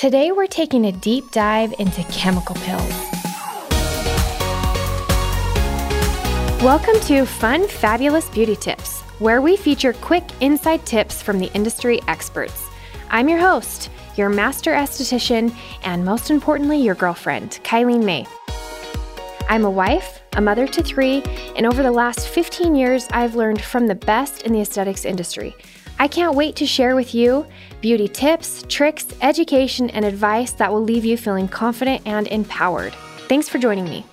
[0.00, 2.90] Today, we're taking a deep dive into chemical peels.
[6.62, 12.00] Welcome to Fun Fabulous Beauty Tips, where we feature quick inside tips from the industry
[12.08, 12.70] experts.
[13.10, 18.26] I'm your host, your master esthetician, and most importantly, your girlfriend, Kylene May.
[19.50, 21.22] I'm a wife, a mother to three,
[21.56, 25.54] and over the last 15 years, I've learned from the best in the aesthetics industry.
[26.00, 27.46] I can't wait to share with you
[27.82, 32.94] beauty tips, tricks, education, and advice that will leave you feeling confident and empowered.
[33.28, 34.06] Thanks for joining me.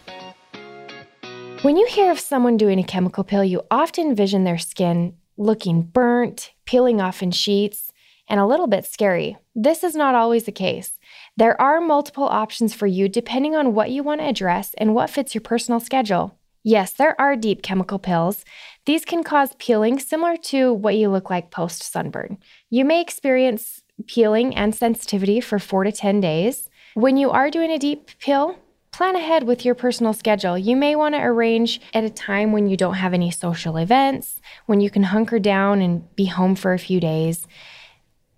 [1.61, 5.81] When you hear of someone doing a chemical peel, you often envision their skin looking
[5.81, 7.93] burnt, peeling off in sheets,
[8.27, 9.37] and a little bit scary.
[9.55, 10.99] This is not always the case.
[11.37, 15.09] There are multiple options for you depending on what you want to address and what
[15.09, 16.36] fits your personal schedule.
[16.67, 18.43] Yes, there are deep chemical peels.
[18.85, 22.39] These can cause peeling similar to what you look like post sunburn.
[22.69, 26.69] You may experience peeling and sensitivity for four to 10 days.
[26.93, 28.59] When you are doing a deep peel,
[28.91, 30.57] plan ahead with your personal schedule.
[30.57, 34.41] You may want to arrange at a time when you don't have any social events,
[34.65, 37.47] when you can hunker down and be home for a few days.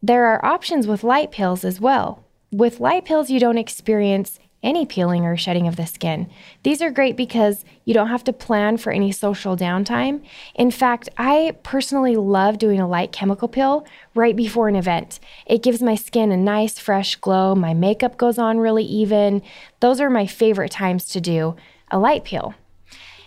[0.03, 2.23] There are options with light peels as well.
[2.51, 6.29] With light peels, you don't experience any peeling or shedding of the skin.
[6.63, 10.21] These are great because you don't have to plan for any social downtime.
[10.55, 15.19] In fact, I personally love doing a light chemical peel right before an event.
[15.45, 17.55] It gives my skin a nice, fresh glow.
[17.55, 19.41] My makeup goes on really even.
[19.79, 21.55] Those are my favorite times to do
[21.91, 22.53] a light peel.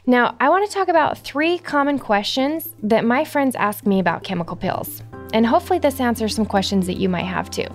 [0.05, 4.25] Now, I want to talk about three common questions that my friends ask me about
[4.25, 5.03] chemical peels.
[5.33, 7.69] And hopefully, this answers some questions that you might have too.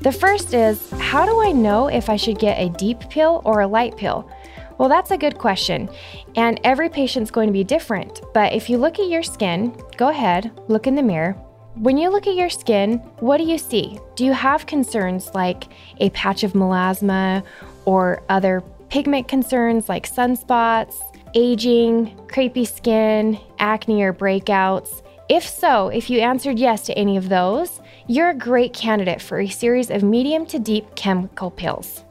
[0.00, 3.60] The first is How do I know if I should get a deep peel or
[3.60, 4.30] a light peel?
[4.78, 5.88] Well, that's a good question.
[6.36, 8.20] And every patient's going to be different.
[8.32, 11.36] But if you look at your skin, go ahead, look in the mirror.
[11.76, 13.98] When you look at your skin, what do you see?
[14.14, 15.64] Do you have concerns like
[15.98, 17.44] a patch of melasma
[17.84, 20.96] or other pigment concerns like sunspots,
[21.34, 25.02] aging, crepey skin, acne or breakouts?
[25.28, 29.40] If so, if you answered yes to any of those, you're a great candidate for
[29.40, 32.04] a series of medium to deep chemical peels.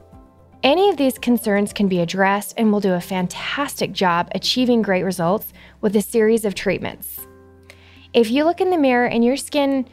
[0.64, 5.04] Any of these concerns can be addressed and will do a fantastic job achieving great
[5.04, 7.20] results with a series of treatments.
[8.12, 9.88] If you look in the mirror and your skin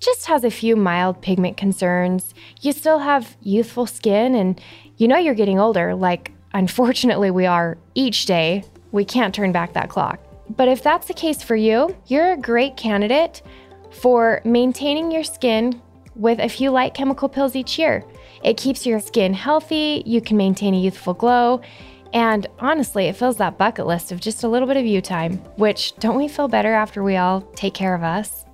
[0.00, 4.58] just has a few mild pigment concerns, you still have youthful skin and
[4.96, 9.74] you know you're getting older, like unfortunately we are each day, we can't turn back
[9.74, 10.20] that clock.
[10.56, 13.42] But if that's the case for you, you're a great candidate
[13.90, 15.80] for maintaining your skin
[16.14, 18.04] with a few light chemical peels each year.
[18.44, 21.62] It keeps your skin healthy, you can maintain a youthful glow,
[22.12, 25.38] and honestly, it fills that bucket list of just a little bit of you time,
[25.56, 28.44] which don't we feel better after we all take care of us?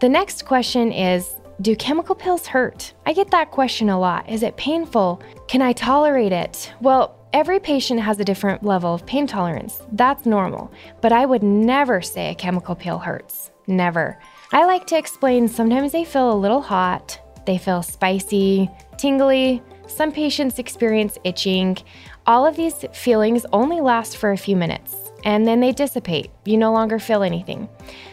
[0.00, 2.94] The next question is Do chemical peels hurt?
[3.04, 4.28] I get that question a lot.
[4.28, 5.22] Is it painful?
[5.48, 6.72] Can I tolerate it?
[6.80, 9.82] Well, Every patient has a different level of pain tolerance.
[9.90, 10.70] That's normal.
[11.00, 13.50] But I would never say a chemical peel hurts.
[13.66, 14.20] Never.
[14.52, 19.60] I like to explain sometimes they feel a little hot, they feel spicy, tingly.
[19.88, 21.76] Some patients experience itching.
[22.24, 26.30] All of these feelings only last for a few minutes and then they dissipate.
[26.44, 27.68] You no longer feel anything.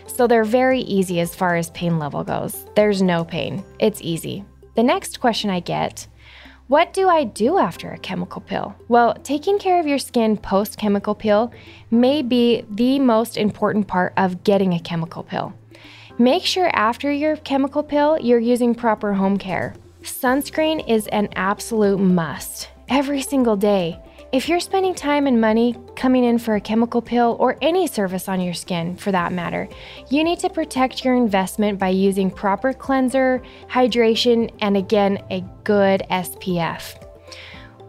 [0.07, 2.65] So they're very easy as far as pain level goes.
[2.75, 4.43] There's no pain, it's easy.
[4.75, 6.07] The next question I get
[6.71, 8.73] what do I do after a chemical peel?
[8.87, 11.51] Well, taking care of your skin post chemical peel
[11.91, 15.53] may be the most important part of getting a chemical peel.
[16.17, 19.73] Make sure after your chemical peel, you're using proper home care.
[20.03, 23.99] Sunscreen is an absolute must every single day.
[24.31, 28.29] If you're spending time and money coming in for a chemical peel or any service
[28.29, 29.67] on your skin for that matter,
[30.09, 36.03] you need to protect your investment by using proper cleanser, hydration, and again, a good
[36.09, 36.95] SPF.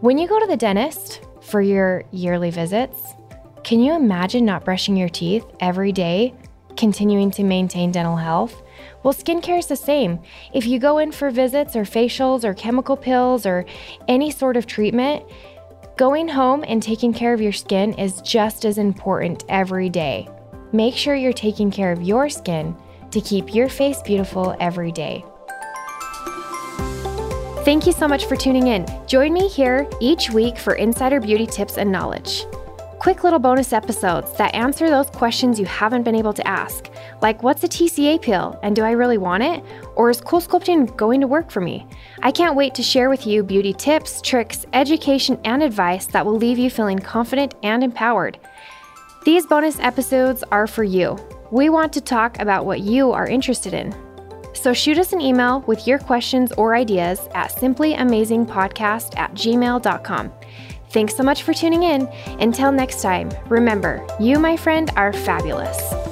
[0.01, 2.99] When you go to the dentist for your yearly visits,
[3.63, 6.33] can you imagine not brushing your teeth every day,
[6.75, 8.63] continuing to maintain dental health?
[9.03, 10.19] Well, skincare is the same.
[10.53, 13.63] If you go in for visits or facials or chemical peels or
[14.09, 15.23] any sort of treatment,
[15.95, 20.27] Going home and taking care of your skin is just as important every day.
[20.71, 22.75] Make sure you're taking care of your skin
[23.11, 25.23] to keep your face beautiful every day.
[27.63, 28.87] Thank you so much for tuning in.
[29.05, 32.43] Join me here each week for insider beauty tips and knowledge
[33.03, 36.89] quick little bonus episodes that answer those questions you haven't been able to ask,
[37.21, 39.61] like what's a TCA peel and do I really want it?
[39.97, 41.85] Or is CoolSculpting going to work for me?
[42.21, 46.37] I can't wait to share with you beauty tips, tricks, education, and advice that will
[46.37, 48.39] leave you feeling confident and empowered.
[49.25, 51.17] These bonus episodes are for you.
[51.51, 53.93] We want to talk about what you are interested in.
[54.53, 60.31] So shoot us an email with your questions or ideas at simplyamazingpodcast at gmail.com.
[60.93, 62.07] Thanks so much for tuning in.
[62.39, 66.02] Until next time, remember, you, my friend, are fabulous.